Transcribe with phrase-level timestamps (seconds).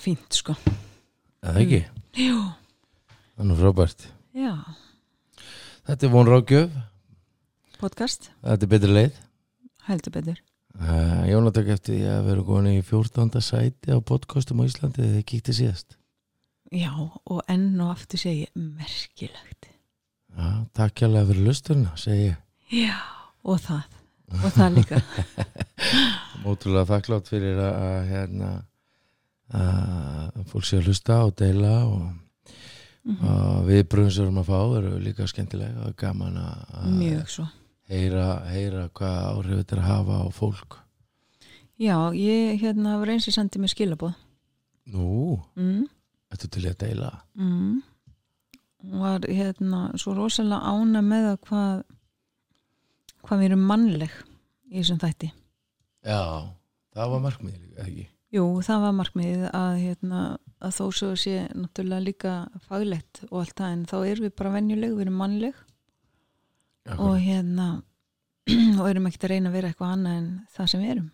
[0.00, 0.54] bara fínt sko.
[1.44, 1.80] Eða ekki?
[2.16, 2.38] Jú,
[3.36, 4.06] Það er nú frábært.
[4.36, 4.52] Já,
[5.88, 6.70] Þetta er von rákjöf
[7.80, 9.18] podcast, Þetta er betri leið.
[9.88, 10.40] Heldur betur.
[10.80, 13.40] Uh, Jónatak eftir því að vera komin í 14.
[13.42, 15.96] sæti á podcastum á Íslandi þegar þið kíkti síðast.
[16.70, 16.92] Já,
[17.26, 19.70] og enn og aftur segi ég merkilegt.
[20.36, 22.38] Já, takk hjálpa fyrir lusturna, segi ég.
[22.70, 22.96] Já,
[23.42, 23.98] og það.
[24.44, 25.00] Og það líka.
[26.44, 28.52] Mótrúlega þakklátt fyrir að, að hérna
[29.54, 32.10] að fólk sé að hlusta og deila og,
[33.00, 33.24] Mhm.
[33.24, 37.54] og viðbröðum sem við erum að fá eru líka skemmtilega og gaman að
[37.88, 40.76] heyra, heyra hvað áhrif þetta er að hafa á fólk.
[41.80, 44.14] Já, ég hérna var eins og sendið mér skilabóð
[44.92, 45.86] Nú, mm,
[46.30, 47.10] þetta til í að deila?
[47.38, 47.82] Mm.
[49.00, 51.82] Var hérna svo rosalega ána með að hvað
[53.24, 54.10] hvað við erum mannleg
[54.70, 55.32] í þessum þætti.
[56.04, 56.20] Já,
[56.94, 60.20] það var markmið ekki Jú, það var markmiðið að, hérna,
[60.62, 62.34] að þó svo sé náttúrulega líka
[62.68, 65.58] faglegt og allt það en þá erum við bara venjuleg, við erum mannleg
[66.94, 67.66] og hérna
[68.78, 71.10] og erum ekkert að reyna að vera eitthvað annað en það sem við erum.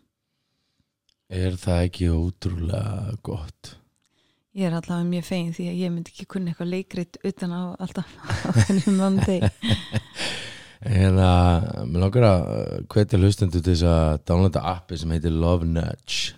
[1.41, 3.75] Er það ekki ótrúlega gott?
[4.57, 7.63] Ég er allavega mjög fein því að ég myndi ekki kunna eitthvað leikrit utan á
[7.81, 9.41] alltaf á þennum mandi.
[10.87, 11.31] Hérna,
[11.89, 12.43] mér langar að
[12.93, 16.37] hvetja hlustendur til þess að downloada appi sem heitir Love Nudge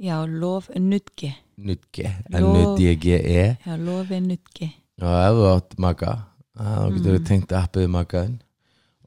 [0.00, 1.34] Já, lof nutgi.
[1.60, 4.70] Nudge, Love- N-U-D-G-E Já, lofi nutgi.
[5.02, 6.12] og ef þú átt maga
[6.56, 7.26] þá getur við Mm.
[7.28, 8.38] tengt appið magaðin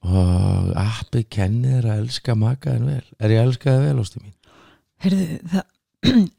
[0.04, 4.34] og appið kennir að elska magaðin vel Er ég að elska það vel, óstu mín?
[5.04, 5.64] Herðu, það,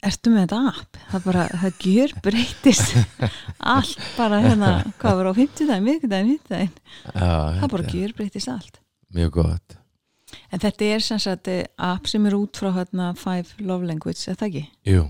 [0.09, 0.99] ertu með þetta app?
[1.11, 2.95] Það bara, það gjör breytist
[3.75, 4.71] allt bara hérna,
[5.01, 6.77] hvað var á 50 daginn, miðvikudaginn, 50 daginn.
[7.11, 8.79] Já, Það bara gjör breytist allt.
[9.15, 9.77] Mjög gott
[10.55, 14.23] En þetta er sem sagt eh, app sem er út frá hérna Five Love Language,
[14.31, 14.65] er það ekki?
[14.87, 15.09] Jú.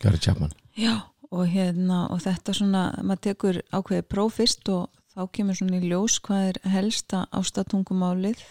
[0.00, 0.94] Gary Chapman Já,
[1.28, 4.86] og hérna, og þetta svona, maður tekur ákveðið próf fyrst og
[5.16, 8.42] þá kemur svona í ljós hvað er helsta ástatungumálið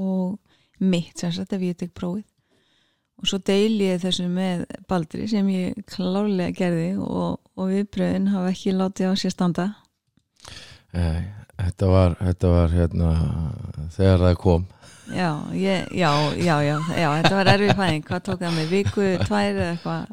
[0.00, 0.38] og
[0.80, 2.26] mitt sem sagt ef ég tek prófið.
[3.20, 8.52] Og svo deili ég þessu með Baldri sem ég klárlega gerði og, og viðbröðin hafa
[8.54, 9.66] ekki látið á sér standa.
[10.96, 11.28] Nei,
[11.60, 13.14] Þetta var, þetta var hérna
[13.96, 14.68] þegar það kom.
[15.10, 18.68] Já, ég, já, já, já, já, þetta var erfið fæðing, hvað tók það með?
[18.70, 20.04] Viku, tvær eða eitthvað?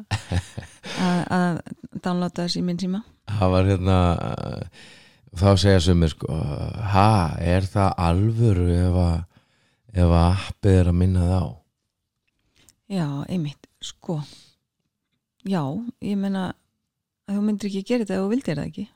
[0.98, 1.60] Að, að
[2.02, 3.04] downloada þessi minn síma?
[3.28, 3.96] það var hérna
[5.38, 6.38] þá segja sumir sko
[6.92, 7.08] ha,
[7.40, 9.16] er það alvöru ef að
[9.98, 11.50] ef að appið er að minna það á?
[12.88, 14.18] Já, einmitt, sko.
[15.48, 15.60] Já,
[16.04, 16.48] ég meina
[17.28, 18.86] að þú myndir ekki gera þetta ef þú vildir það ekki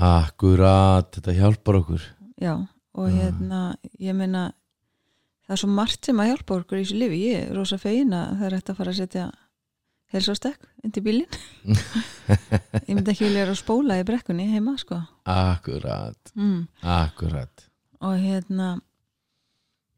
[0.00, 2.04] akkurat, þetta hjálpar okkur.
[2.40, 2.54] Já,
[2.94, 3.16] og Já.
[3.20, 3.62] hérna
[4.00, 4.52] ég meina
[5.44, 8.14] það er svo margt sem að hjálpa okkur í þessu lifi ég er rosa fegin
[8.16, 9.26] að það er hægt að fara að setja
[10.14, 11.38] helsástek undir bílinn.
[12.86, 15.00] Ég myndi ekki vilja vera að spóla í brekkunni heima, sko.
[15.26, 16.60] Akkurat, mm.
[16.86, 17.64] akkurat.
[18.04, 18.68] Og hérna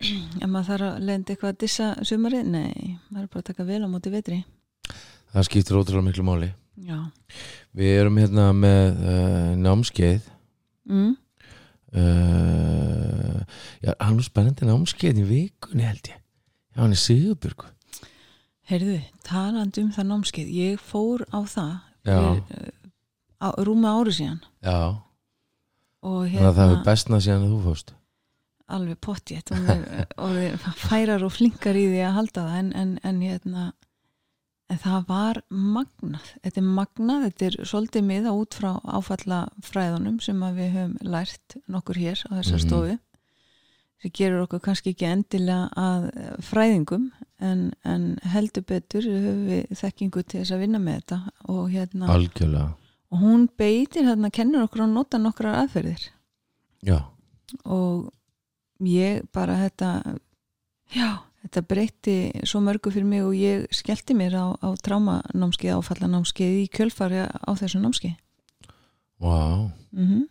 [0.42, 3.68] ef maður þarf að lenda eitthvað að dissa sumarið, nei, maður er bara að taka
[3.68, 4.40] vel á móti vetri
[5.36, 6.50] það skiptir ótrúlega miklu máli.
[6.86, 6.98] Já,
[7.76, 10.32] við erum hérna með uh, námskeið.
[10.86, 11.16] Mm.
[11.98, 13.40] uh,
[13.82, 16.20] já, hann er spennandi námskeið í vikunni held ég.
[16.76, 17.72] Já, hann er Sigurbjörg
[18.66, 21.74] Heyrðu, talandi um það námskeið, ég fór á það
[22.06, 22.70] fyrir, uh,
[23.38, 24.40] á, rúma ári síðan.
[24.58, 24.98] Já,
[26.02, 27.92] og þannig að það hérna er bestna síðan að þú fórst.
[28.66, 33.20] Alveg pottjétt og þeir færar og flinkar í því að halda það en, en, en
[33.22, 33.66] hérna
[34.70, 36.30] en það var magnað.
[36.42, 41.56] Þetta er magnað, þetta er svolítið miða út frá áfalla fræðunum sem við höfum lært
[41.70, 42.64] nokkur hér á þessar Mhm.
[42.66, 42.98] stofu.
[44.02, 46.10] Sem gerur okkur kannski ekki endilega að
[46.44, 51.70] fræðingum en, en heldur betur höfum við þekkingu til þess að vinna með þetta og
[51.70, 52.74] hérna algjörlega,
[53.12, 56.10] og hún beitir hérna, kennur okkur að nota nokkrar aðferðir.
[56.82, 56.98] Já.
[57.64, 58.12] Og
[58.84, 60.18] ég bara þetta
[60.92, 61.08] já,
[61.46, 62.16] þetta breytti
[62.46, 67.50] svo mörgu fyrir mig og ég skellti mér á, á trámanámskeið, áfallanámskeið í kjölfari á
[67.58, 68.16] þessu námskeið.
[69.22, 70.24] Vá, mm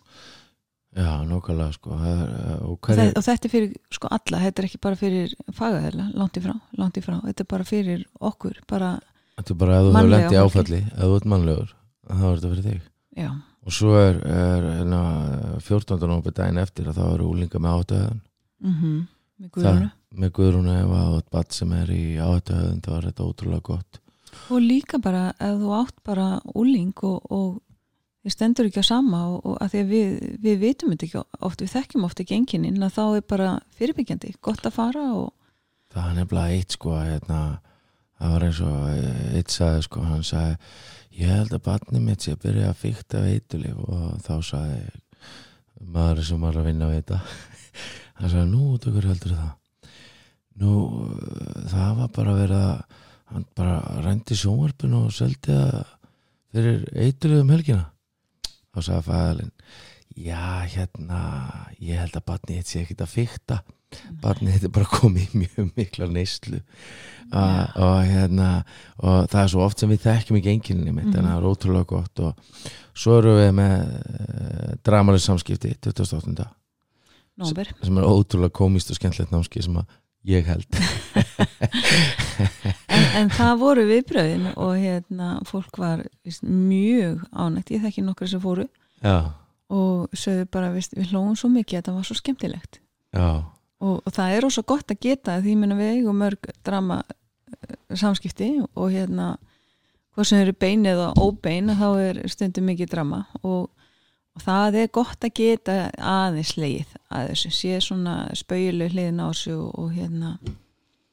[0.95, 1.97] já, nokkulega sko.
[2.00, 5.33] Það uh, og hverju, og þetta er fyrir sko alla, þetta er ekki bara fyrir
[5.57, 7.18] fagaðela, langt í frá, langt í frá.
[7.25, 8.91] Þetta er bara fyrir okkur, bara
[9.35, 11.73] þetta er bara að þú hefur lent í áfalli ef þú ert mannlegur,
[12.07, 12.88] þá er þetta fyrir þig.
[13.15, 13.29] Já,
[13.65, 15.01] og svo er, er hérna,
[15.68, 16.00] 14.
[16.06, 18.23] nómur daginn eftir að þá eru úlinga með áhættuhöðun
[18.63, 20.73] mm guðrunu með Guðrúnu?
[20.79, 24.01] Ef að batt sem er í áhættuhöðun þá er þetta ótrúlega gott.
[24.51, 27.61] Og líka bara ef þú átt bara úling og, og
[28.25, 31.21] þið stendur ekki á sama og, og að því að við, við vitum þetta ekki
[31.21, 35.31] oft, við þekkjum oft ekki enginin að þá er bara fyrirbyggjandi, gott að fara og
[35.93, 37.41] það er nefnilega eitt sko hérna,
[38.19, 38.79] það var eins og
[39.39, 40.57] eitt sagði sko, hann sagði
[41.15, 44.81] ég held að barnið mitt sé að byrja að fykta veitulif og þá sagði
[45.95, 47.21] maður sem var að vinna við þetta
[48.19, 49.51] hann sagði nú, út okkur heldur það
[50.62, 50.75] nú,
[51.12, 53.01] eh, það var bara að
[53.33, 53.75] hann bara
[54.06, 55.83] rændi sjónvarpinu og seldi það
[56.56, 57.85] fyrir eitulif um helgina
[58.75, 59.51] þá sagði fæðalinn
[60.15, 61.21] já, hérna
[61.83, 63.57] ég held að barnið mitt sé ekkit að fykta
[64.21, 66.59] barnið þetta er bara komið í mjög mikla neyslu
[67.25, 67.65] Já.
[67.81, 68.47] og hérna
[69.01, 71.25] og það er svo oft sem við þekkjum ekki enginni mitt en Mhm.
[71.25, 72.35] það er ótrúlega gott og
[72.94, 76.45] svo erum við með uh, dramaleg samskipti 28.
[77.39, 79.95] nóber sem er ótrúlega komist og skemmtilegt námski sem að
[80.25, 80.67] ég held.
[82.95, 88.27] En, en það voru viðbröðin og hérna fólk var víst, mjög ánægt, ég þekki nokkra
[88.27, 88.65] sem fóru
[88.99, 89.31] já,
[89.71, 92.79] og sögðu bara, víst, við hlóðum svo mikið að það var svo skemmtilegt.
[93.15, 97.75] Og, og það er ósað gott að geta því minna við eigum mörg drama eh,
[97.95, 99.33] samskipti og hérna
[100.15, 103.67] hvað sem eru bein eða óbein þá er stundum mikið drama og,
[104.35, 109.27] og það er gott að geta aðeins leið að þessu sé svona spauðileg hliðin á
[109.29, 110.35] þessu og, og hérna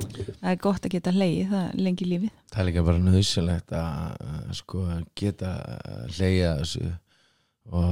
[0.03, 2.35] það er gott að geta leið það lengi lífið.
[2.51, 4.27] Það er líka bara nöðsynlegt að
[4.59, 4.83] sko
[5.19, 5.55] geta
[6.17, 6.91] hleyja þessu
[7.71, 7.91] og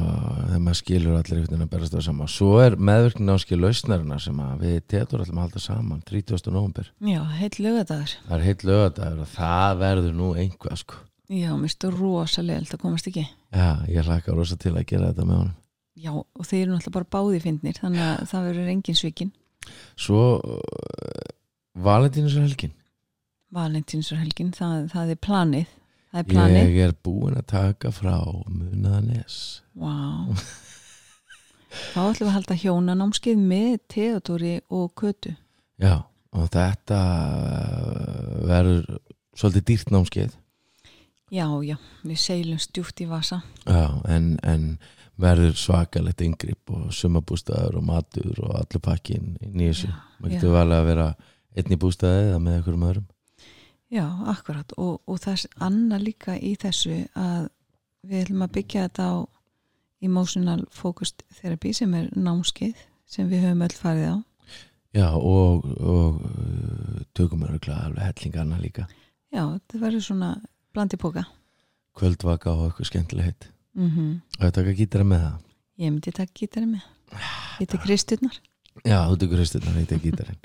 [0.48, 4.40] þegar maður skilur allir ykkur að berast það saman svo er meðvirknin áskil lausnarina sem
[4.58, 6.50] við tetur allir að halda saman 30.
[6.50, 10.98] november já, heill lögadagur það er heitt lögadagur og það verður nú einhvað sko
[11.30, 13.26] já, mér stu rosalega það komast ekki.
[13.54, 15.56] Já, ég hlakka rosa til að gera þetta með honum.
[16.00, 19.34] Já, og þeir eru náttúrulega bara báði fyndnir þannig að það verður engin svikin.
[20.00, 21.26] Svo uh,
[21.78, 22.72] Valentínus er helgin.
[23.50, 25.70] Valentinsarhelgin, það, það er planið
[26.10, 26.72] það er planið.
[26.74, 28.16] Ég er búin að taka frá
[28.50, 29.36] Munaðanes
[29.78, 30.34] wow.
[31.92, 35.34] þá ætlum við að halda hjónanámskeið með Theodori og Kötu.
[35.80, 36.02] Já,
[36.34, 39.00] og þetta uh, verður
[39.38, 40.36] svolítið dýrt námskeið
[41.30, 44.78] já, já, við seilum stjúft í vasa Já, en, en
[45.20, 49.90] verður svakalegt yngripp og sumabústaður og matur og allur pakkin í nýjussu.
[50.20, 51.08] Maður getur valið að vera
[51.60, 53.08] einn í bústaði eða með einhverjum öðrum.
[53.90, 57.48] já, akkurat og, og það er annað líka í þessu að
[58.06, 59.16] við ætlum að byggja þetta á
[60.00, 62.78] emotional focused therapy sem er námskeið
[63.10, 64.16] sem við höfum öll farið á
[64.90, 68.88] Já, og, og uh, tökum örgulega alveg hellingarna líka.
[69.30, 70.30] já, það verður svona
[70.74, 71.24] blandi póka
[71.98, 73.48] Kvöldvaka og eitthvað skemmtilegt.
[73.74, 75.40] mm Og þetta ekki gítara með það.
[75.80, 76.86] ég myndi taka gítari með
[77.58, 78.38] gítar kristurnar
[78.86, 80.36] Já, þú tekur hristurnar, þetta er gítarinn.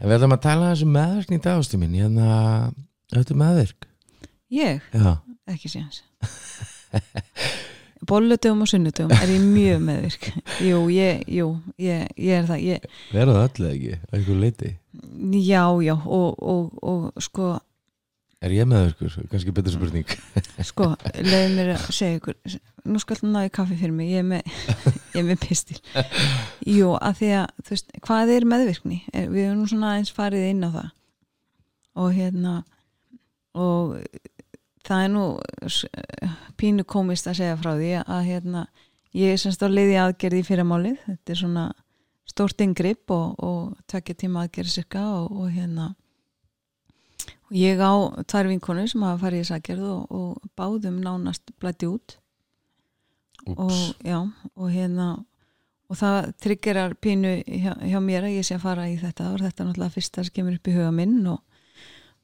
[0.00, 1.92] en við ætlum að tala þessu meðverkni í dagastum minn.
[1.94, 2.72] Hérna,
[3.12, 3.86] þetta er meðverk.
[4.50, 5.10] ég, Já,
[5.52, 6.00] ekki séans
[8.08, 10.26] bolludöfum og sunnudöfum er ég mjög meðvirk
[10.64, 11.46] jú, ég, jú,
[11.80, 14.72] ég, ég er það ég, verða það allir ekki, að einhver leiti.
[15.44, 17.52] já, já, og, og, og sko,
[18.44, 19.14] Er ég meðverkur?
[19.32, 20.16] Kannski betur spurning.
[20.70, 24.26] sko leiði mér að segja ykkur nú skal þú náði kaffi fyrir mig, ég er
[24.28, 24.42] með
[25.14, 25.78] ég er með pistil
[26.68, 30.48] jú, að því að, þú veist, hvað er meðvirkni við erum nú svona eins farið
[30.50, 30.90] inn á það
[32.04, 32.54] og hérna
[33.54, 33.94] og
[34.84, 35.24] það er nú
[36.60, 38.66] pínu komist að segja frá því að hérna,
[39.16, 41.66] ég er semst á leiði aðgerði í fyrramálið, þetta er svona
[42.28, 45.92] stórt yngripp og, og tvekja tíma aðgerði cirka og, og hérna
[47.54, 47.92] ég á
[48.26, 52.18] tvær vinkonur sem hafa farið í sagerð og, og báðum nánast blæti út.
[53.54, 54.18] Og já,
[54.56, 55.08] og hérna
[55.90, 59.42] og það tryggerar pínu hjá, hjá mér að ég sé að fara í þetta og
[59.42, 61.42] þetta er náttúrulega fyrsta sem kemur upp í huga minn og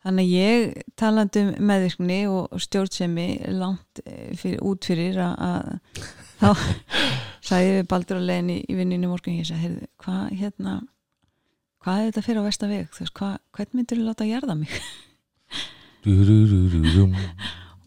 [0.05, 6.09] þannig að ég talandi um meðvirkni og stjórnsemi langt eh, fyrir, út fyrir að, að
[6.41, 10.79] þá ég við Baldur að leiðin í, í vinninu morgun ég sagði, heyrðu, hvað hérna
[11.85, 14.81] hvað er þetta fyrir á vestaveg hvað, hvern myndir þú láta að jarða mig.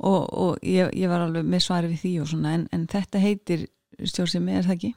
[0.03, 3.21] og, og ég, ég var alveg með svari við því og svona en, en þetta
[3.23, 3.65] heitir
[4.03, 4.93] stjórnsemi, er það ekki?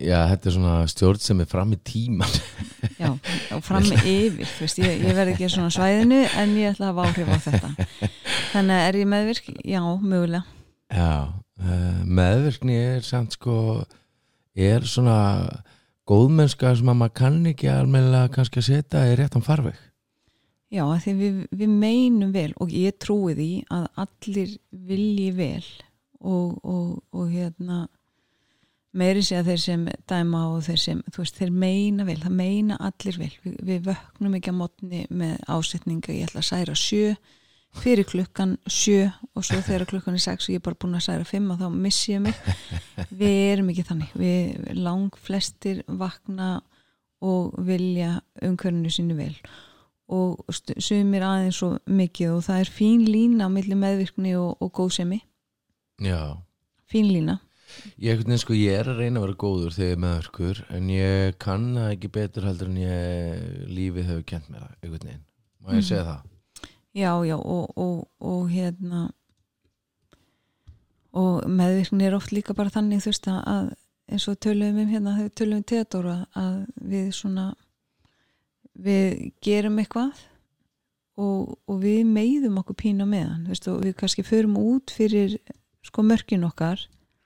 [0.00, 2.36] Já, þetta er svona stjórn sem er fram í tíman
[2.96, 3.10] Já,
[3.52, 6.88] og fram með yfir þú veist, ég, ég verð ekki svona svæðinu en ég ætla
[6.88, 7.70] að hafa áhrif á þetta.
[8.54, 9.50] Þannig að er ég meðvirk?
[9.68, 10.42] Já, mögulega.
[10.90, 11.12] Já,
[11.60, 13.58] uh, meðvirkni er samt sko
[14.56, 15.18] er svona
[16.08, 19.78] góðmennska sem að maður kann ekki almennilega kannski að setja í réttan farveg
[20.70, 25.64] Já, af því við, við meinum vel og ég trúi því að allir vilji vel
[26.20, 27.86] og, og, og hérna
[28.94, 32.36] meiri sé að þeir sem dæma og þeir sem, þú veist, þeir meina vel það
[32.38, 36.76] meina allir vel, við, við vöknum ekki að mótni með ásetninga ég ætla að særa
[36.78, 37.14] sjö
[37.80, 41.06] fyrir klukkan sjö og svo þegar klukkan er sex og ég er bara búin að
[41.06, 42.38] særa fimm og þá missi ég mig.
[43.20, 44.14] Við erum ekki þannig.
[44.18, 46.56] Við lang flestir vakna
[47.22, 49.34] og vilja umhverfinu sínu vel.
[49.36, 49.69] og
[50.54, 54.72] stu- sumir aðeins svo mikið og það er fín lína á milli meðvirkni og, og
[54.78, 55.20] góðsemi.
[56.02, 56.36] Já.
[56.90, 57.38] Fín lína.
[58.02, 61.36] Ég, sko, ég er að reyna að vera góður þegar ég er meðverkur en ég
[61.42, 65.22] kann það ekki betur heldur en ég lífið hefur kent mér einhvern veginn,
[65.62, 66.24] má ég segja það?
[66.98, 69.04] Já, já, og, og, og hérna
[71.14, 73.70] og meðvirkni er oft líka bara þannig þú veist að,
[74.10, 76.56] eins og töluðum um hérna töluðum um Theodora að
[76.90, 77.46] við svona
[78.78, 80.20] við gerum eitthvað
[81.20, 85.36] og, og við meiðum okkur pína meðan þú veist, og við kannski förum út fyrir
[85.86, 86.82] sko mörkin okkar.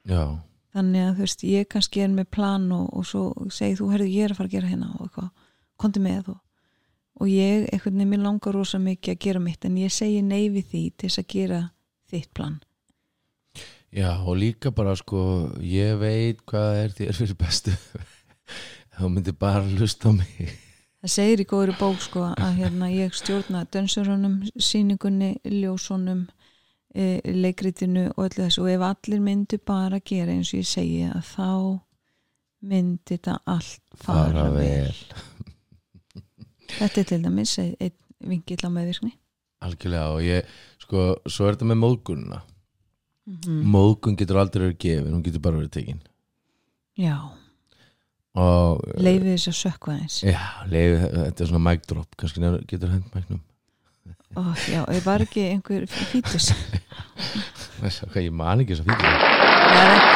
[0.09, 0.39] Já,
[0.75, 4.11] þannig að þú veist, ég kannski er með plan og, og svo segi þú, herðu,
[4.11, 5.31] ég er að fara að gera hérna og eitthvað,
[5.81, 6.41] komdu með og,
[7.21, 10.49] og ég, einhvern veginn, mér langar rosa mikið að gera mitt, en ég segi nei
[10.55, 11.63] við því til þess að gera
[12.11, 12.61] þitt plan.
[13.95, 17.75] Já og líka bara sko, ég veit hvað er þér fyrir bestu.
[18.95, 20.64] Þá myndir bara hlusta á mig
[21.05, 26.25] það segir í góðri bók sko að hérna ég stjórna dönsurunum, síningunni ljósunum
[26.95, 28.65] e, leikritinu og öllu þessu.
[28.65, 31.51] Og ef allir myndu bara gera eins og ég segi að þá
[32.65, 34.65] myndi þetta allt fara, fara vel.
[34.89, 36.25] vel.
[36.79, 39.13] Þetta er til dæmis einn ein vingill á meðvirkni.
[39.65, 42.41] Algjörlega og ég, sko, svo er þetta með móðgunna
[43.29, 43.63] mm.
[43.75, 46.03] móðgun getur aldrei verið gefin, hún getur bara verið tekin.
[47.01, 47.17] Já,
[48.35, 52.95] leifið þess að sökva eins já, leiði, þetta er svona mic drop kannski nefnir- getur
[52.95, 53.43] hend mæknum
[54.35, 56.49] Ó, já, ég var ekki einhver fítus.
[58.19, 60.15] Ég man ekki það er ekki.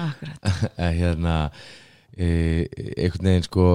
[0.00, 0.48] Akkurat.
[0.86, 1.34] Að hérna
[2.16, 2.30] e,
[2.96, 3.66] einhvern veginn sko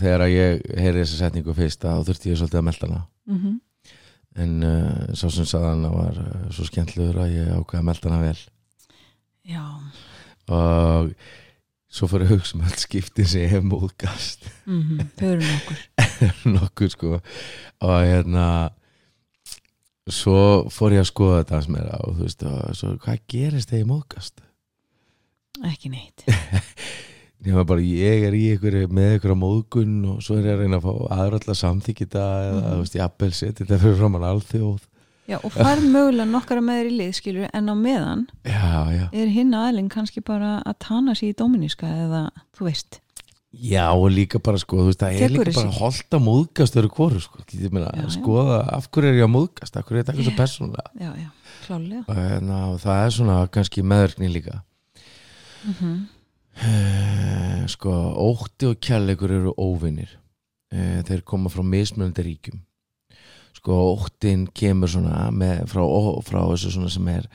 [0.00, 3.02] þegar að ég heyri þessa setningu fyrst þá þurfti ég svolítið að melda hana.
[3.30, 3.58] Mm
[4.38, 8.10] en uh, svo sem sagði hana var uh, svo skemmtlegur að ég ákveða að melda
[8.10, 8.42] hana vel.
[9.50, 9.64] Já,
[10.50, 11.12] og
[11.90, 14.44] svo fór ég að hugsa um allt skiptin sem ég hef móðgast.
[14.66, 15.80] Mm hörum okkur
[16.56, 17.16] nokkuð sko.
[17.86, 18.46] Og hérna
[20.10, 23.70] svo fór ég að skoða þetta aðeins meira og þú veist, og svo, hvað gerist
[23.70, 24.40] þegar ég móðgast?
[25.70, 26.22] ekki neitt.
[27.40, 30.78] Nefna bara ég er í einhverju með einhverja móðgun og svo er ég að reyna
[30.80, 32.70] að fá aðrallega samþykita eða Mhm.
[32.74, 34.82] þú veist, jafnvel setja þetta fyrir framann alþjóð
[35.30, 39.04] já, og fær mögulega nokkara með þér í lið skilur en á meðan Já, já.
[39.22, 42.24] er hinn aðlinn kannski bara að tana sér í dóminíska eða
[42.56, 43.00] þú veist?
[43.50, 46.92] Já, og líka bara sko, þú veist, það er líka bara holdt að móðgast öru
[46.94, 47.42] hvoru sko,
[48.14, 50.92] skoða af hverju er ég að móðgast, af hverju er þetta eitthvað svo persónulega?
[51.00, 54.62] Já, já, klálega og, hérna, og það er svona kannski meðverkni líka.
[55.66, 56.00] Mm
[56.60, 57.88] Eh, sko,
[58.20, 60.10] ótti og kærleikur eru óvinnir
[60.70, 62.60] Eh, þeir koma frá mismunandi ríkjum
[63.60, 65.84] sko, óttin kemur svona með, frá,
[66.26, 67.28] frá þessu svona sem er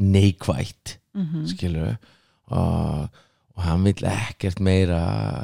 [0.00, 1.46] neikvætt -hmm.
[1.50, 1.96] skilur
[2.50, 3.08] og,
[3.56, 5.00] og hann vill ekkert meira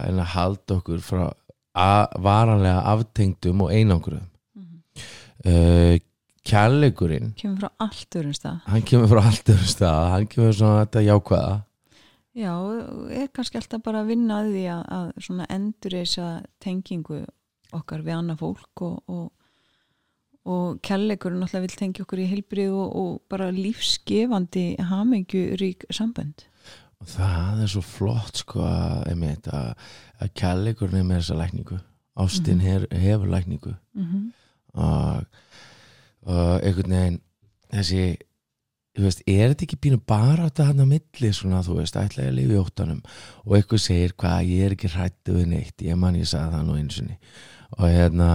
[0.06, 1.26] en að halda okkur frá
[1.76, 4.28] a, varanlega aftengdum og einangruðum.
[4.56, 4.82] Mhm.
[5.46, 5.98] uh,
[6.46, 7.32] kærleikurinn.
[7.34, 8.60] Kemur frá allt öðrum stað.
[8.70, 10.02] Hann kemur frá allt öðru stað.
[10.12, 11.54] Hann kemur svona þetta jákvæða.
[12.36, 12.52] Já,
[13.16, 16.26] er kannski alltaf bara að vinna að því að, að svona endur þessa
[16.62, 17.22] tengingu
[17.74, 19.30] okkar við annað fólk og, og,
[20.46, 26.46] og kærleikurinn alltaf vil tengja okkur í heilbrið og, og bara lífsgefandi hamingju rík sambönd.
[27.02, 29.74] Og það er svo flott sko að, einmitt, að,
[30.22, 30.32] að
[31.00, 31.80] er með þessa lækningu.
[32.16, 32.66] Ástin Mhm.
[32.66, 33.74] her, hefur lækningu.
[33.94, 34.32] Mm -hmm.
[34.72, 35.26] og,
[36.22, 37.20] og einhvern veginn
[37.72, 38.16] þessi
[38.96, 42.24] þú veist, er þetta ekki pínu bara þetta hann að milli svona, þú veist, ætla
[42.24, 43.02] ég að lifa í óttanum?
[43.44, 46.64] Og eitthvað segir hvað, ég er ekki hrættu við neitt, ég man ég sagði það
[46.64, 47.18] nú sinni.
[47.76, 48.30] Og hérna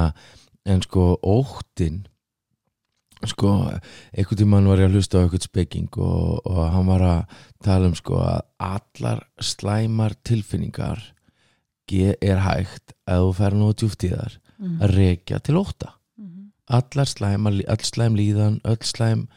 [0.66, 2.04] en sko, óttin
[3.30, 3.54] sko,
[4.16, 7.90] einhvern tímann var ég að hlusta á eitthvað speking og, og hann var að tala
[7.92, 8.40] um sko að
[8.72, 11.04] allar slæmar tilfinningar
[11.92, 14.38] er hægt að þú fer nú djúft í þar
[14.80, 15.98] að rekja til ótta.
[16.18, 16.52] Mhm.
[16.72, 19.28] allar slæm, öll slæm líðan öll slæm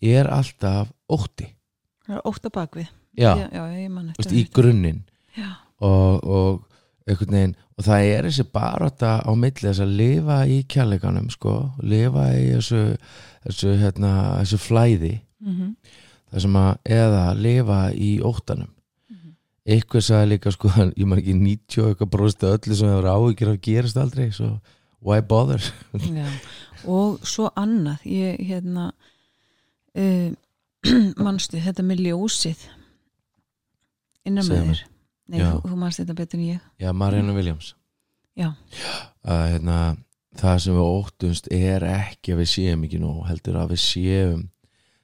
[0.00, 1.54] er alltaf ótti.
[2.06, 5.02] Það ótt á bakvið já, já, já, í grunninn.
[5.80, 6.67] Og, og
[7.08, 12.28] veginn og það er þessi barátta á milli þess að lifa í kjærleikanum sko, lifa
[12.36, 12.82] í þessu
[13.46, 14.12] þessu, hérna,
[14.42, 15.72] þessu flæði mm
[16.28, 18.72] það sem að eða lifa í óttanum.
[19.08, 19.30] Mhm.
[19.64, 23.52] eitthvað sagði líka sko ég man ekki 90 og eitthvað bróðstu öllu sem hefur áhyggjur
[23.54, 24.50] af gerist aldrei svo
[25.00, 25.62] why bother?
[25.94, 26.26] Já,
[26.84, 28.90] og svo annað ég hérna
[29.96, 30.30] uh,
[31.24, 32.68] manstu þetta með ljósið
[34.28, 34.84] innan með þér
[35.28, 36.60] Nei, þú, þú manst þetta betur en ég.
[36.80, 37.74] Já, Marianne Williams.
[38.38, 38.52] Já.
[39.28, 39.78] að hérna
[40.38, 44.44] það sem við óttumst er ekki að við séum ekki nú heldur að við séum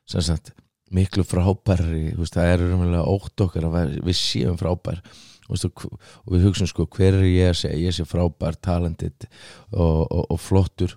[0.07, 0.53] sem sagt
[0.95, 5.01] miklu frábærri þú veist, það er umlega ótt okkar að við- séum frábær.
[5.45, 8.55] Og, veistu, hv- og við hugsaum sko hver er ég að segja, ég sé frábær
[8.65, 9.27] talented
[9.73, 10.95] og, og, og flottur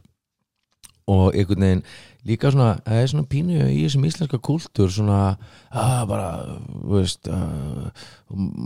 [1.07, 1.83] og einhvern veginn
[2.27, 5.21] líka svona, það er svona pínu í þessum íslenska kúltúr svona
[5.71, 6.31] að bara,
[6.67, 8.03] þú veist að,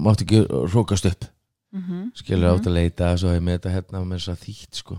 [0.08, 1.30] mátt ekki rókast upp.
[1.72, 2.08] Mm -hmm.
[2.16, 4.98] skilur átt að leita svo ég með þetta hérna með þess að þýtt sko.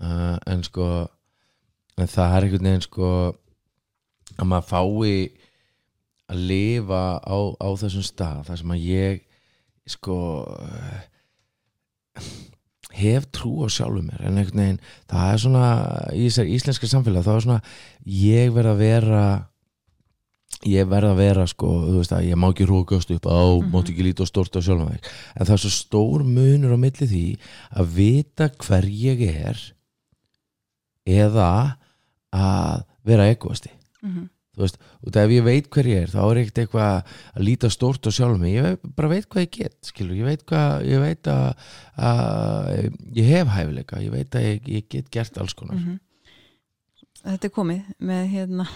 [0.00, 1.08] Uh, en sko
[1.98, 3.08] en það er einhvern veginn sko
[4.38, 5.30] að maður fái
[6.30, 9.22] að lifa á, á þessum stað þar sem að ég
[9.86, 10.18] sko
[12.94, 15.66] hef trú á sjálfum mér en einhvern veginn það er svona
[16.14, 17.60] í þessar íslenska samfélag þá er svona
[18.20, 19.24] ég verð að vera
[20.64, 23.72] ég verð að vera sko, þú veist að ég má ekki rókast upp á, mm
[23.74, 26.78] mátt ekki líta og stórt á sjálfum þig en það er svo stór munur á
[26.80, 27.24] milli því
[27.74, 29.64] að vita hver ég er
[31.04, 31.76] eða
[32.34, 33.70] að vera egoisti.
[34.02, 34.30] Mhm.
[34.54, 37.70] Þú veist, og ef ég veit hver ég er þá er ekkert eitthvað að líta
[37.72, 40.86] stórt á sjálfum mig, ég veit, bara veit hvað ég get skilur, ég veit hvað,
[40.88, 41.68] ég veit að,
[41.98, 42.68] að
[43.18, 44.02] ég hef hæfileika.
[44.04, 45.78] Ég veit að ég, ég get gert alls konar.
[45.78, 46.00] Mhm.
[47.24, 48.66] Þetta er komið með hérna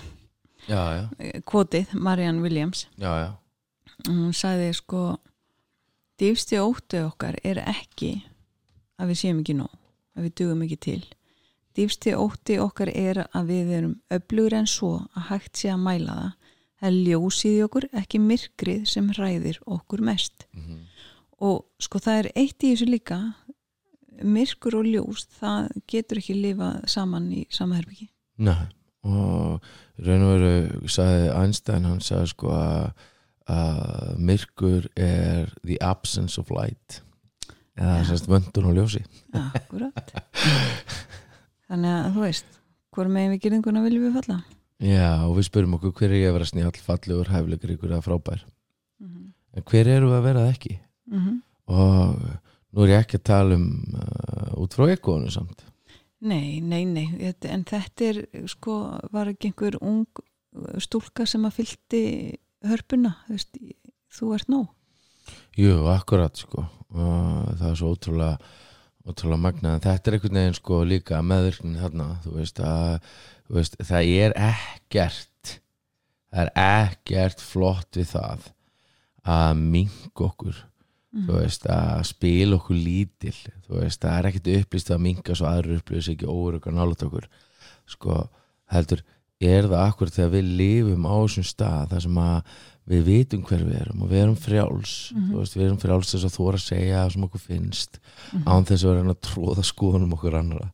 [0.65, 2.87] já, já, kvotið, Marianne Williams.
[2.97, 3.29] Já, já.
[4.07, 5.03] Hún sagði sko
[6.19, 8.17] dýfsti óttu okkar er ekki
[8.99, 9.75] að við séum ekki nóg
[10.17, 11.03] að við dugum ekki til
[11.77, 16.15] dýfsti ótti okkar er að við erum öflugur en svo að hægt sé að mæla
[16.19, 16.33] það
[16.79, 20.79] það er ljósið í okkur ekki myrkrið sem hræðir okkur mest Mhm.
[21.41, 23.19] og sko það er eitt í þessu líka
[24.25, 28.67] myrkur og ljós það getur ekki lifa saman í sama herbyggi Nei,
[29.07, 29.61] og
[30.07, 37.01] raun og veru sagði Einstein, hann sagði sko að, myrkur er the absence of light
[37.79, 38.09] eða Já.
[38.11, 40.13] sérst vöndun og ljósi Akkurat
[41.69, 42.55] Þannig að þú veist
[42.97, 44.39] hvort megin við gerðinguna viljum við falla?
[44.79, 48.05] Já, og við spyrum okkur hver er ég að vera snjáll, fallegur, hæflegur ykkur eða
[48.07, 48.45] frábær?
[48.99, 49.27] Mm -hmm.
[49.55, 50.81] en hver eru við að vera það ekki?
[51.11, 52.17] Mm og
[52.73, 55.65] nú er ég ekki að tala um uh, út frá ekkoðunu samt.
[56.21, 58.79] Nei, nei, nei þetta, en þetta er sko
[59.13, 60.07] var ekki einhver ung
[60.83, 62.03] stúlka sem að fylgdi
[62.67, 63.61] hörpuna þú, veist,
[64.19, 64.67] þú ert nóg.
[65.59, 66.65] Jú, akkurat sko.
[66.89, 68.39] Það er svo ótrúlega
[69.09, 72.95] ótrúlega magnað, en þetta er einhvern veginn sko líka meðvirknin þarna þú veist að
[73.49, 75.55] þú veist, það er ekkert
[76.29, 78.49] það er ekkert flott við það
[79.29, 80.65] að minga okkur
[81.27, 83.35] þú veist, að spila okkur lítil
[83.67, 87.29] þú veist, það er ekkert upplýst að minga svo aðrir upplýst ekki óryggar nálat okkur.
[87.89, 88.19] Sko,
[88.73, 89.05] heldur
[89.41, 92.37] er það akkur þegar við lifum á þessum stað þar sem að
[92.89, 94.95] við vitum hver við erum og við erum frjáls.
[95.13, 95.31] Mhm.
[95.31, 97.99] þú veist, við erum frjáls þess að þú að segja það sem okkur finnst
[98.33, 98.45] Mhm.
[98.49, 100.71] án þess að vera að tróða skoðunum okkur annara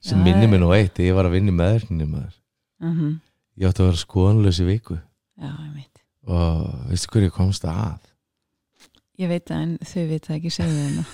[0.00, 2.34] sem Já, minni mér nú eitt ég var að í meðverkninni maður.
[2.80, 3.20] Mm -hmm.
[3.58, 4.98] ég átti að vera skoðanlaus í viku.
[5.40, 5.52] Já,
[6.26, 7.98] og veistu hver ég komst að?
[9.18, 11.04] Ég veit það en þau veit það ekki segja það.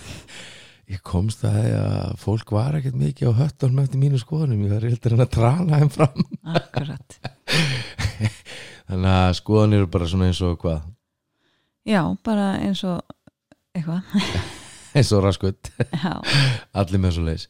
[0.93, 4.65] Ég komst að því að fólk var ekkert mikið á höttunum eftir mínu skoðunum.
[4.67, 6.25] Ég var heldur en að trana þeim fram.
[6.45, 7.19] Akkurat
[8.91, 10.83] þannig að skoðan eru bara svona eins og hvað?
[11.85, 13.01] Já, bara eins og
[13.75, 14.03] eitthvað.
[14.95, 15.73] Eins og raskut,
[16.79, 17.49] allir með svo leis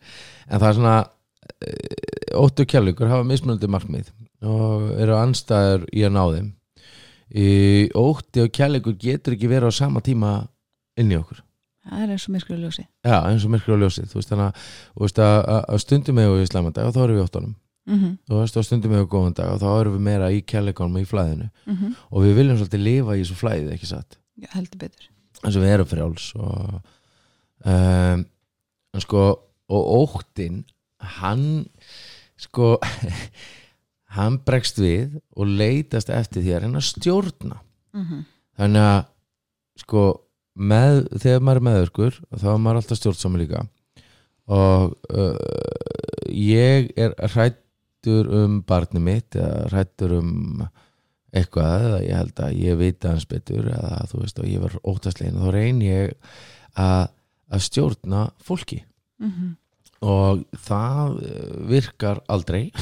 [0.48, 0.94] en það er svona
[1.66, 4.08] eh, óttu kjærleikur hafa mismunandi markmið
[4.48, 6.48] og eru anstæður í að ná þeim.
[7.34, 7.48] Í
[7.96, 10.34] ótti og kjærleikur getur ekki verið á sama tíma
[11.00, 11.40] inn í okkur.
[11.84, 12.84] Það er eins og myrkur ljósi.
[13.04, 14.62] Já, eins og myrkur og ljósið þú veist þannig
[15.24, 17.54] að, að, stundum með í slæmandag og þá erum við í óttanum
[17.86, 18.18] mm -hmm.
[18.28, 21.02] þú veist, og stundum með góðan dag og þá erum við meira í kjærleikunum og
[21.02, 21.48] í flæðinu.
[21.66, 24.18] Mm og við viljum svolítið lifa í þessu flæði, ekki satt?
[24.52, 25.08] Heldur betur.
[25.44, 26.80] Eins og við erum frjáls og
[27.64, 28.24] um,
[28.98, 29.22] sko
[29.68, 30.64] og óttin
[30.98, 31.66] hann
[32.36, 32.78] sko
[34.16, 37.60] hann bregst við og leitast eftir því að að stjórna.
[37.92, 38.24] Mm -hmm.
[38.56, 39.04] þannig að
[39.76, 40.02] sko
[40.54, 43.66] með, þegar maður er meðurkur þá er maður alltaf stjórnsámi líka.
[44.46, 45.36] Og uh,
[46.28, 47.14] ég er
[48.04, 50.64] hrættur um barni mitt eða hrættur um
[51.34, 54.76] eitthvað eða ég held að ég veit hans betur eða þú veist og ég var
[54.84, 56.12] óttastlegin þá reyn ég
[56.76, 57.08] að,
[57.50, 58.84] að stjórna fólki.
[59.18, 59.56] Mhm.
[60.04, 62.72] og það eh, virkar aldrei.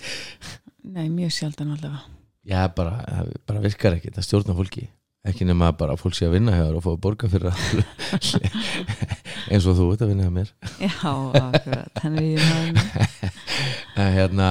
[0.96, 2.06] Nei, mjög sjaldan allavega.
[2.46, 4.86] Já, bara, það bara virkar ekki að stjórna fólki.
[5.26, 7.82] Ekki nema bara að fólk sé að vinna þér og fá að borga fyrir það.
[9.50, 10.54] Eins og þú ert að vinna hjá mér.
[10.80, 14.48] Já, akkurat, í maður en hérna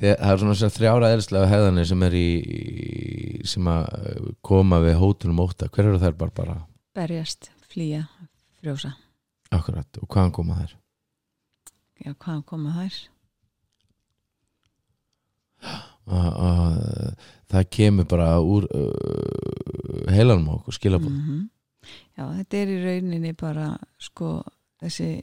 [0.00, 2.26] það er svona þrjára eðlislega hefðanir sem er í,
[3.46, 6.56] sem að uh, koma við hótunum óta hver eru þær bara bara
[6.98, 8.02] berjast, flýja,
[8.60, 8.90] frjósa.
[9.54, 9.86] Akkurat.
[10.02, 10.74] Og hvaðan koma þær?
[12.00, 12.98] Já, hvaðan koma þær?
[16.10, 21.48] og, og það kemur bara úr uh, heilanum okkur skilabóð Mhm.
[22.16, 24.42] Já, þetta er í rauninni bara sko
[24.82, 25.22] þessi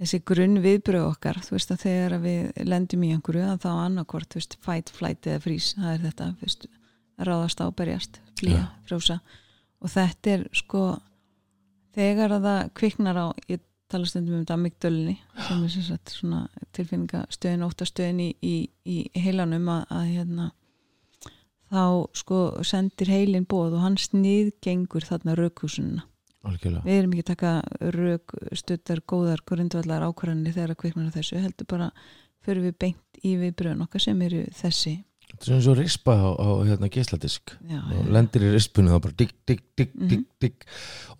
[0.00, 4.28] þessi grunn viðbröð okkar þú veist að þegar við lendum í einhverju að þá annarkvort,
[4.32, 6.66] þú veist, fight, flight eða frís, það er þetta, þú veist
[7.26, 8.66] ráðast á, berjast, flýja, Já.
[8.88, 9.20] frjósa
[9.80, 10.82] og þetta er sko
[11.96, 16.12] þegar að það kviknar á ég tala stundum um þetta amygdölunni sem er sem sagt
[16.12, 16.42] svona
[16.76, 20.48] tilfinningastöðin óttastöðin í, í, í heilanum að, að hérna
[21.70, 21.84] þá
[22.18, 26.06] sko sendir heilin bóð og hann sniðgengur þarna raukhúsununa
[26.50, 26.84] algjörlega.
[26.86, 27.50] Við erum ekki að taka
[27.96, 31.90] rauk stuttar, góðar, grundvallar ákvarðanir þegar að kviknar á þessu, heldur bara
[32.46, 34.96] fyrir við beint í viðbröðun okkar sem eru þessi.
[35.26, 37.56] Þetta er eins og rispa á, á hérna geisladisk.
[37.66, 40.08] Já, og lendir í rispunni þá bara digg, digg, digg, Mhm.
[40.08, 40.66] digg, digg.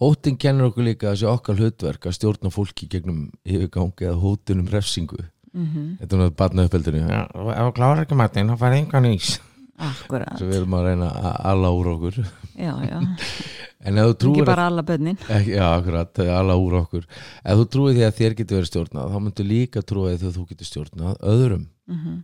[0.00, 5.18] Óttinn kennur okkur líka þessi okkar hlutverk að stjórna fólki gegnum yfirgangi eða hótunum refsingu.
[5.56, 9.06] Mm þetta er náttúrulega barna uppeldinu já, ef þú klárar ekki matinn þá færði engan
[9.10, 9.40] ís.
[9.76, 10.38] Akkurat.
[10.38, 12.18] Svo við erum að reyna að alla úr okkur.
[12.56, 13.00] Já, já,
[13.87, 17.05] en ef þú ekki trúir bara alla bönnin Ekki, já, akkurat, alla úr okkur.
[17.44, 20.37] Ef þú trúið því að þér getur verið stjórnað þá myndu líka trúið því að
[20.40, 21.66] þú getur stjórnað öðrum.
[21.90, 22.16] Mm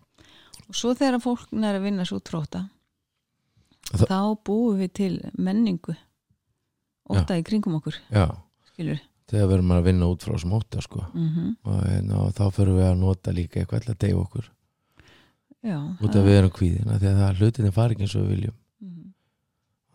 [0.73, 2.63] og svo þegar fólk er að vinna svo tróta
[3.93, 5.93] Þa- þá búum við til menningu.
[7.13, 8.29] Óta í kringum okkur já,
[8.71, 11.03] skilur þegar verðum að vinna út frá sem óta sko.
[11.13, 14.49] mm og, en, og þá fyrir við að nota líka eitthvað til að deyja okkur.
[15.63, 18.57] Já, út af við erum kvíðina því að hlutinni fari ekki eins og við viljum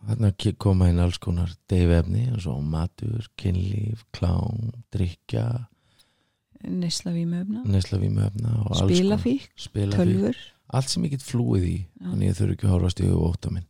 [0.06, 5.66] Þarna ke- koma inn alls konar deyfefni eins og matur, kynlíf, klám drikja,
[6.64, 8.94] neysla vímöfna nesla vímöfna og alls konar.
[8.94, 9.48] spilafík,
[9.94, 10.36] tölfur
[10.70, 12.10] allt sem ég get flúið í Já.
[12.10, 13.66] þannig ég þurfi ekki að horfast í óta minn.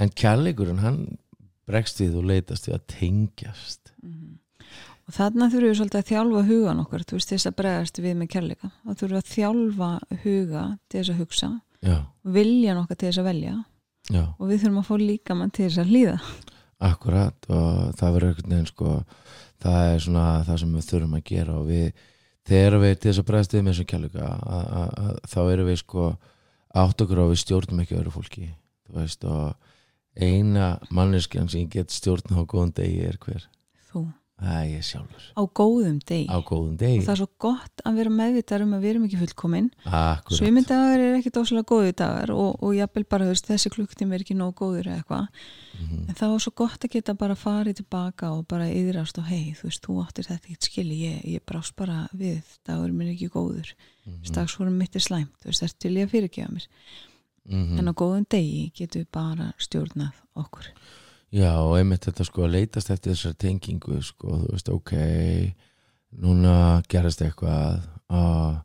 [0.00, 1.18] En kærleikurinn hann
[1.68, 3.92] bregst við og leitast við að tengjast.
[4.02, 4.38] Mhm.
[5.06, 8.14] og þarna þurfum við svolítið að þjálfa hugan okkar þú veist þess að bregðast við
[8.16, 8.70] með kærleika.
[8.86, 9.90] Þá þurfum við að þjálfa
[10.24, 11.50] huga til þess að hugsa
[11.84, 13.64] já, viljan okkar til þess að velja
[14.10, 16.16] já, og við þurfum að fá líka mann til þess að hlýða.
[16.84, 18.94] Akkurat og það verður einhvern veginn sko
[19.64, 21.86] það er svona það sem við þurfum að gera og við,
[22.44, 23.90] þegar við til þess að bregðast við með þessum
[24.24, 26.08] að- þá erum við sko
[26.74, 28.48] átt okkur að við stjórnum ekki öðru fólki
[28.94, 29.54] veist og
[30.20, 33.46] eina manneskjan sem get stjórn á góðum degi er hver?
[33.90, 34.04] Þú
[34.44, 35.24] það er sjálfur.
[35.34, 35.98] Á góðum
[36.48, 39.68] góðum og það er svo gott að vera meðvitar um að við erum ekki fullkomin.
[39.84, 40.38] Akkurat.
[40.38, 44.36] Svimidagar er ekki dóslega góði dagar og, og jafnvel bara veist, þessi klukktími er ekki
[44.38, 45.28] nóg góður eða eitthvað.
[45.74, 46.04] Mhm.
[46.08, 49.56] en það var svo gott að geta bara farið tilbaka og bara yðrast og hei,
[49.58, 53.14] þú veist, þú áttir þetta ekkert skili, ég, ég brást bara við dagur minn er
[53.16, 53.72] ekki góður,
[54.06, 54.22] Mhm.
[54.22, 56.66] stagsfórum mitt er slæmt, þú veist, þetta til ég að fyrirgefa mér?
[57.44, 57.78] Mhm.
[57.78, 60.70] en á góðum degi getum við bara stjórnað okkur
[61.34, 64.92] Já, og einmitt þetta sko að leitast eftir þessar tengingu sko, þú veist, ok
[66.22, 67.80] núna gerast eitthvað
[68.14, 68.60] að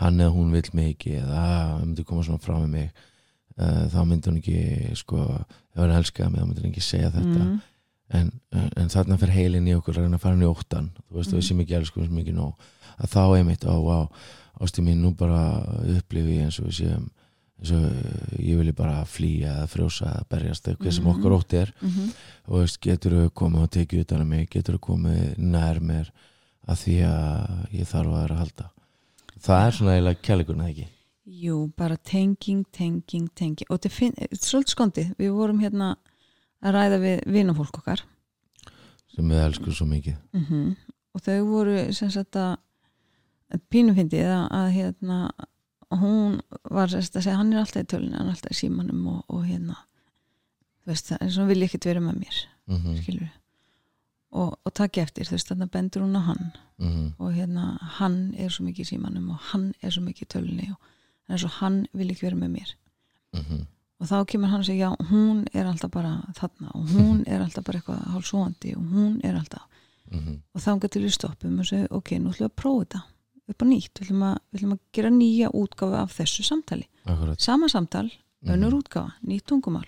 [0.00, 2.88] hann eða hún vill mig ekki eða að hann myndi koma svona frá með mig
[3.58, 5.24] uh, þá myndi hún ekki sko,
[5.74, 7.44] ef hann elskaði mig þá myndi hún ekki segja þetta.
[7.44, 7.60] Mm,
[8.16, 11.18] en, en, en þarna fer heilin í okkur að að fara hann í óttan þú
[11.18, 11.40] veist, Mhm.
[11.42, 12.68] við sem ekki elskum sem ekki nóg.
[12.98, 13.98] Að þá einmitt, ó, vá,
[14.64, 15.42] ástu mín nú bara
[15.98, 17.10] upplifi ég eins og við séum
[17.58, 21.12] og uh, ég vilji bara flýja eða frjósa eða berjast eða hvað sem Mhm.
[21.16, 21.72] okkar ótti er.
[21.82, 22.10] Mm
[22.48, 24.50] og veist, getur þú komið og tekið utan að mig?
[24.50, 26.10] Getur þú komið nær mér
[26.68, 28.70] að því að ég þarf að vera að halda?
[29.38, 30.86] Það er svona eiginlega kjærleikurinn eða ekki?
[31.28, 33.66] Jú, bara tenging, tenging, tenging.
[33.70, 35.10] Og þetta finn, svolítið skondið.
[35.18, 35.90] Við vorum hérna
[36.64, 38.00] að ræða við vinafólk okkar.
[39.14, 40.16] Sem við elskum svo mikið.
[40.32, 40.76] Mm
[41.14, 42.56] og þau voru sem sagt að
[43.72, 44.68] pínumfindið að, að
[45.90, 49.06] hérna hún var að segja hann er alltaf í tölunni, hann er alltaf í símanum
[49.06, 49.76] og, og hérna
[50.82, 53.02] þú veist það, eins og hann vilja ekkert vera með mér mm -hmm.
[53.02, 53.28] skilur
[54.30, 58.34] og, og takk eftir, þú veist þannig bendur hún á hann Mm og hérna hann
[58.38, 60.78] er svo mikið í símanum og hann er svo mikið í tölunni og
[61.28, 62.74] er svo hann vil ekki vera með mér
[63.34, 63.66] -hmm.
[64.00, 67.40] og þá kemur hann og segja já, hún er alltaf bara þarna og hún er
[67.40, 69.62] alltaf bara eitthvað hálfsóandi og hún er alltaf
[70.10, 70.40] Mhm.
[70.54, 73.02] og þá til við stoppum og segja ok, nú ætlum við að prófa þetta
[73.48, 76.86] upp á nýtt, við ætlum að, við ætlum að gera nýja útgáfu af þessu samtali.
[77.04, 77.40] Akkurat.
[77.40, 78.10] Sama samtal,
[78.44, 78.80] önnur Mhm.
[78.82, 79.86] útgáfa, nýtt tungumál.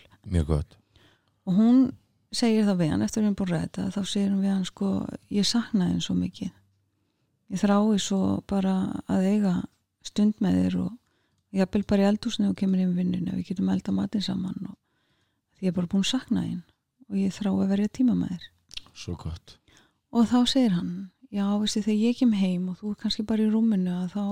[1.46, 1.92] Og hún
[2.32, 4.42] segir það við hann eftir að við erum búin að ræða þetta þá segir hún
[4.44, 6.50] við hann sko, ég saknaði henn svo mikið.
[7.50, 9.54] Ég þrái svo bara að eiga
[10.04, 10.92] stund með þér og
[11.52, 14.76] ég hafði bara í eldhúsinu og kemur inn vinninu við getum elda matinn saman og
[15.58, 16.62] því ég er bara búin að sakna þín
[17.10, 18.44] og ég þrái að verja tíma með þér.
[18.94, 19.56] Svo gott.
[20.12, 23.42] Og þá segir hann já, veistu, þegar ég kem heim og þú er kannski bara
[23.44, 24.24] í rúminu að þá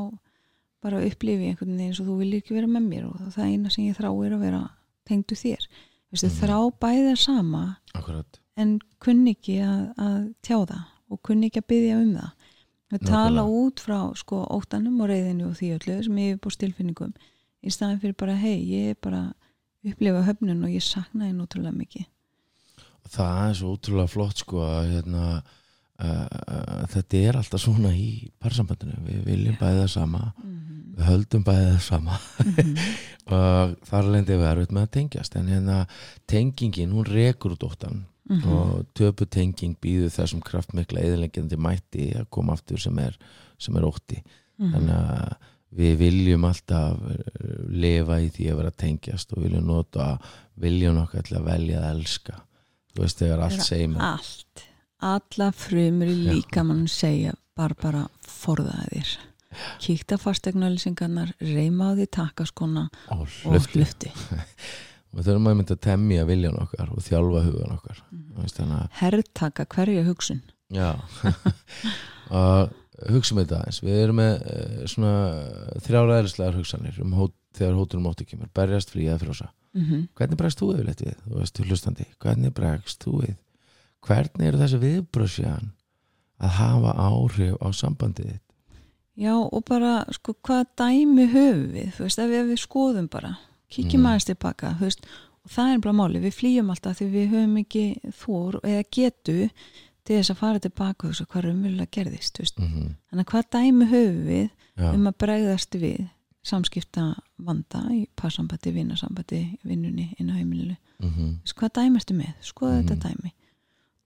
[0.82, 3.52] bara upplifi einhvern veginn eins og þú viljir ekki vera með mér og það er
[3.52, 4.60] eina sem ég þrá er að vera
[5.08, 5.64] tengdu þér.
[6.12, 6.36] Veistu, Mhm.
[6.40, 7.62] þrá bæða sama
[7.94, 8.38] akkurat.
[8.56, 12.30] en kunni ekki að, að tjá það og kunni ekki að byggja um það.
[12.92, 16.56] Við tala út frá sko óttanum og reyðinu og því öllu sem ég er búið
[16.56, 17.12] stilfinningum
[17.62, 19.34] í staðin fyrir bara hei, ég er bara
[19.84, 22.06] að upplifa höfnun og ég sakna þið nútrúlega mikið.
[23.08, 25.42] Það er svo ótrúlega flott sko að hérna,
[26.04, 30.32] uh, þetta er alltaf svona í parsambandinu, við viljum bæði það sama.
[30.42, 30.54] Mhm.
[30.98, 32.20] við höldum bæði það sama.
[32.44, 32.78] Mhm.
[33.38, 35.36] og þar lendi við erum með að tengjast.
[35.38, 35.76] En hérna
[36.26, 38.48] tengingin, hún rekur út óttan Mhm.
[38.52, 43.14] og töpu tenging býður þessum kraftmikla eðilengjandi mætti að koma aftur sem er,
[43.58, 44.22] sem er ótti.
[44.58, 44.72] Mhm.
[44.74, 45.36] þannig að
[45.78, 50.18] við viljum alltaf eh, lifa í því að vera tengjast og viljum nota
[50.58, 52.34] viljum okkar til að velja að elska.
[52.94, 54.64] Þú veist þegar allt segir mér allt,
[55.04, 59.16] alla frumur í líkamann segja bara bara forðaði þér
[59.82, 62.84] kíkta fastegnauðlýsingarnar reyma á því takaskona
[63.14, 64.12] og hlufti
[65.14, 68.02] og þurfum að mynda að temja viljan okkar og þjálfa hugan okkar
[68.38, 70.42] að herrtaka hverja hugsun.
[70.68, 71.00] Já.
[72.28, 72.74] Og
[73.08, 73.80] hugsaum þetta aðeins.
[73.80, 75.12] Við erum með uh, svona
[75.86, 78.50] þrjára eðlislegar hugsanir um hót, þegar hótunum móti kemur.
[78.54, 82.06] Berjast frí eða frósa mm hvernig bregst þú yfirleitt við, þú veist, hlustandi?
[82.22, 83.34] Hvernig bregst þú við
[84.06, 85.70] hvernig eru þessi viðbröðsjan
[86.38, 88.44] að hafa áhrif á sambandið þitt
[89.18, 93.32] já og bara sko hvað dæmi höfum við þú veist ef við, við skoðum bara
[93.68, 94.06] kíkjum Mm.
[94.06, 95.00] aðeins tilbaka þú veist,
[95.44, 97.84] og það er bara máli, við flýjum alltaf því við höfum ekki
[98.22, 99.38] þór eða getu
[100.04, 102.94] til þess að fara tilbaka þess að hvað raunverulega gerðist mm -hmm.
[103.10, 106.08] þannig að hvað dæmi höfum við Já, um að bregðast við
[106.42, 111.34] samskipta vanda í passambandi, vinnasambandi vinnunni inn á heimilinu mm -hmm.
[111.58, 112.88] Hvað dæmi ertu með, skoða Mhm.
[112.88, 113.32] þetta dæmi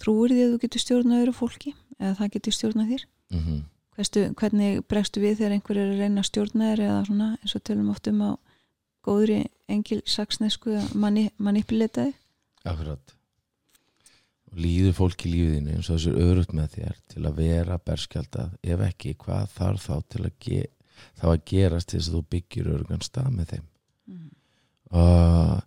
[0.02, 3.06] trúir því að þú getur stjórnað öðru fólki eða það getur stjórnað þér?
[3.36, 3.62] Mhm.
[3.92, 7.56] Hverstu, hvernig bregstu við þegar einhver er að reyna að stjórna þér eða svona eins
[7.58, 8.30] og tölum oft um á
[9.04, 12.14] góðri engil saksnesku að mani, manipuleta þig?
[12.64, 13.16] Akkurat.
[14.52, 18.56] Líður fólk í lífiðinu eins og þessu örugt með þér til að vera berskjaldað?
[18.62, 20.62] Ef ekki, hvað þarf þá til að ge
[21.20, 23.68] þá að gerast til þess að þú byggir örugan stað með þeim?
[24.08, 24.30] Mm
[24.92, 25.62] og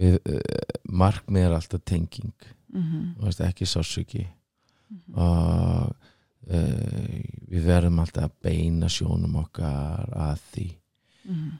[0.00, 2.32] við, uh, markmið er alltaf tenging
[2.74, 3.16] -hmm.
[3.18, 4.26] og veist, ekki sásuki
[4.90, 5.14] Mhm.
[5.14, 5.96] og
[6.50, 10.68] uh, við verðum alltaf að beina sjónum okkar að því
[11.24, 11.50] Mhm.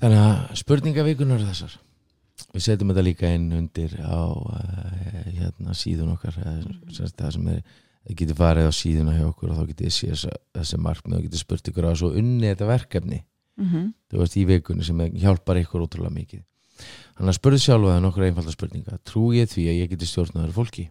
[0.00, 1.72] Þannig að spurningavíkunar þessar.
[2.52, 6.92] Við setjum þetta líka inn undir á uh, hérna, síðun okkar mm.
[6.92, 7.62] semst, það sem er,
[8.06, 11.22] þið getur farið á síðuna hjá okkur og þá getur þið séð þessi markmið og
[11.26, 13.22] getur spurt ykkur á svo unni þetta verkefni
[13.56, 13.94] Mhm.
[14.12, 16.42] þú veist í vikunni sem hjálpar ykkur ótrúlega mikið.
[17.16, 19.00] Þannig að spurðu sjálfa það nokkur einfalda spurninga.
[19.08, 20.90] Trú ég því að ég geti stjórnaður fólki?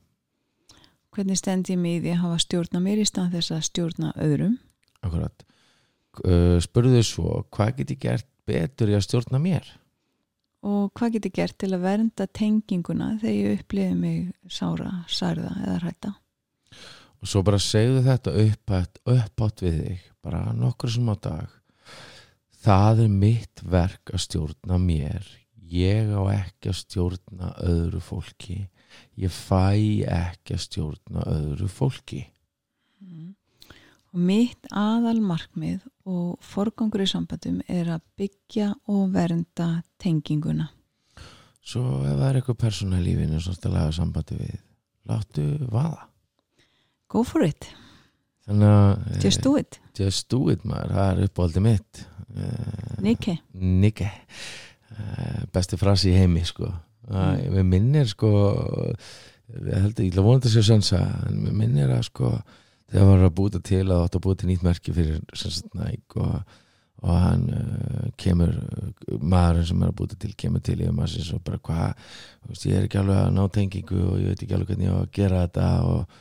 [1.16, 4.12] hvernig stend ég mig í því að hafa stjórna mér í stað þess að stjórna
[4.20, 4.56] öðrum
[5.06, 5.44] Akkurat.
[6.66, 9.68] Spurðu svo, hvað get ég gert betur í að stjórna mér?
[10.66, 15.54] og hvað get ég gert til að vernda tenginguna þegar ég upplifi mig sára, særða
[15.62, 16.14] eða hrætta
[17.22, 21.54] og svo bara segðu þetta uppátt, uppátt við þig bara nokkur sem á dag
[22.66, 25.30] það er mitt verk að stjórna mér
[25.72, 28.62] ég á ekki að stjórna öðru fólki.
[29.20, 29.76] Ég fæ
[30.06, 32.24] ekki að stjórna öðru fólki.
[34.16, 40.70] Og mitt aðal markmið og forgangur í sambandum er að byggja og vernda tenginguna.
[41.66, 44.54] Svo ef það er eitthvað persóna í lífinu sem þetta laga sambandi við
[45.12, 46.06] láttu vaða.
[47.12, 47.68] Go for it,
[48.48, 49.82] þannig að just do it.
[49.98, 52.06] just do it maður, það er uppáldið mitt.
[52.36, 54.10] Uh, Niki, Nikke
[55.54, 57.52] besti frasi í heimi sko uh, Mm.
[57.54, 58.30] við minnir sko
[59.54, 62.32] ég held að ég ætla að vona þetta sér sönsa en við minnir að sko
[62.90, 66.16] þegar var að búta til að átt að búta til nýtt merki fyrir sensat næk
[66.18, 66.40] og,
[67.06, 68.56] og hann uh, kemur
[69.22, 72.80] maðurinn sem er að búta til kemur til í að sér svo bara hvað ég
[72.80, 75.14] er ekki alveg að ná tengingu og ég veit ekki alveg hvernig ég á að
[75.20, 76.20] gera þetta og,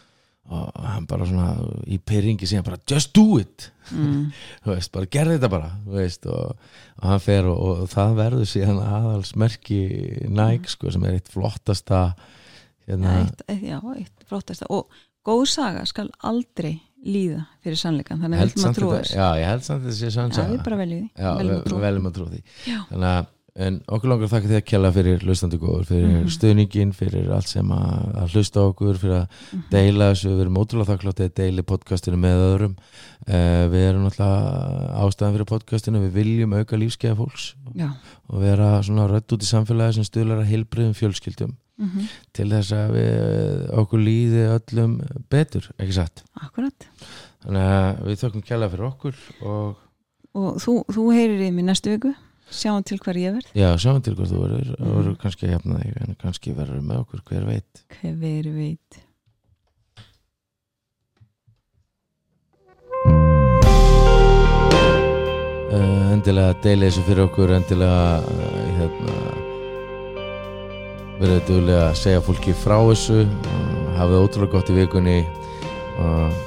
[0.52, 1.54] og hann bara svona
[1.88, 3.70] í pyrringi síðan bara just do it.
[3.90, 4.28] Mm.
[4.68, 6.56] veist, bara gerði þetta bara veist, og,
[7.00, 9.80] og hann fer og, og það verður síðan aðalsmerki
[10.28, 12.06] næg, sko, sem er eitt flottasta
[12.88, 14.68] hérna, eitt, eitt, já, eitt flottasta.
[14.74, 14.88] Og
[15.24, 19.26] góð saga skal aldrei líða fyrir sannleikan, þannig að við viljum að þetta þess já,
[19.36, 22.14] ég held samt þetta sé sann já, við bara veljum já, veljum að veljum að
[22.16, 22.40] trú því.
[22.64, 22.78] Já.
[22.88, 26.30] þannig að En okkur langar þakka því að kjalla fyrir hlustandi góður, fyrir Mhm.
[26.34, 29.60] stuðningin, fyrir allt sem að, að hlusta okkur, fyrir að Mhm.
[29.70, 32.74] deila þessu, við erum ótrúlega þakkláttið að deili podcastinu með öðrum.
[33.28, 37.88] Uh, við erum náttúrulega ástæðan fyrir podcastinu, við viljum auka lífskeiða fólks já,
[38.28, 42.72] og vera svona rödd út í samfélagi sem stuðlar að heilbriðum fjölskyldum mm til þess
[42.72, 44.98] að við, okkur líði öllum
[45.30, 46.22] betur, ekki satt.
[46.42, 46.86] akkurat
[47.44, 49.14] Þannig að við þökkum kjalla fyrir okkur
[49.46, 49.76] og
[50.34, 52.14] og þú, þú heyrir í mig næstu viku
[52.50, 53.48] sjáum til hver ég verð.
[53.56, 54.84] Já, sjáum til hvað þú verður, Mhm.
[54.84, 57.84] þú verður kannski að jafna þig en kannski verður með okkur, hver veit.
[58.02, 59.00] hver veit.
[65.74, 69.16] Uh, endilega deila þessu fyrir okkur endilega uh, hérna
[71.18, 73.22] verið duglega að segja fólki frá þessu.
[73.24, 75.18] Og hafið ótrúlega gott í vikunni
[76.02, 76.38] og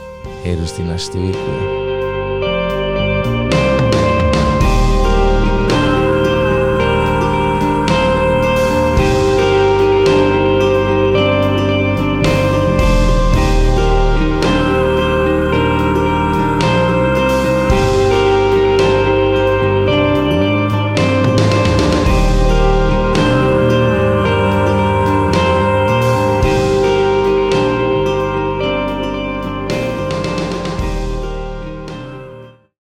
[0.45, 1.76] heyrjumst í næstu viku